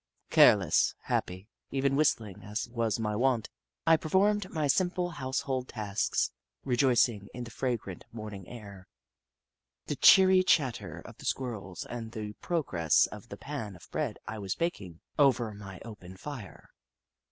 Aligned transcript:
Careless, 0.31 0.95
happy, 1.03 1.47
even 1.69 1.95
whistling 1.95 2.41
as 2.41 2.67
was 2.69 2.97
my 2.99 3.15
wont, 3.15 3.51
I 3.85 3.97
per 3.97 4.09
formed 4.09 4.49
my 4.49 4.65
simple 4.65 5.11
household 5.11 5.67
tasks, 5.67 6.31
rejoicing 6.65 7.27
in 7.35 7.43
the 7.43 7.51
fragrant 7.51 8.05
morning 8.11 8.47
air, 8.47 8.87
the 9.85 9.95
cheery 9.95 10.41
chatter 10.41 11.01
of 11.01 11.17
the 11.19 11.25
Squirrels, 11.25 11.85
and 11.85 12.13
the 12.13 12.33
progress 12.41 13.05
of 13.05 13.29
the 13.29 13.37
pan 13.37 13.75
of 13.75 13.91
bread 13.91 14.17
I 14.27 14.39
was 14.39 14.55
baking 14.55 15.01
over 15.19 15.53
my 15.53 15.79
open 15.85 16.17
fire. 16.17 16.71